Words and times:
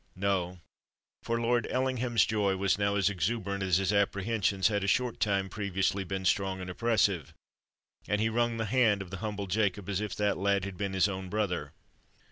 No:—for 0.15 1.39
Lord 1.39 1.67
Ellingham's 1.69 2.25
joy 2.25 2.55
was 2.55 2.79
now 2.79 2.95
as 2.95 3.07
exuberant 3.07 3.61
as 3.61 3.77
his 3.77 3.93
apprehensions 3.93 4.67
had 4.67 4.83
a 4.83 4.87
short 4.87 5.19
time 5.19 5.47
previously 5.47 6.03
been 6.03 6.25
strong 6.25 6.59
and 6.59 6.71
oppressive; 6.71 7.35
and 8.07 8.19
he 8.19 8.27
wrung 8.27 8.57
the 8.57 8.65
hand 8.65 9.03
of 9.03 9.11
the 9.11 9.17
humble 9.17 9.45
Jacob 9.45 9.87
as 9.89 10.01
if 10.01 10.15
that 10.15 10.39
lad 10.39 10.65
had 10.65 10.75
been 10.75 10.93
his 10.93 11.07
own 11.07 11.29
brother! 11.29 11.71